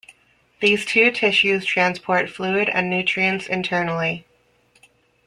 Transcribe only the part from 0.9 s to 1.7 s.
tissues